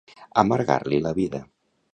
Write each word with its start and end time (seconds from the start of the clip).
Amargar-li 0.43 1.03
la 1.09 1.15
vida. 1.21 1.45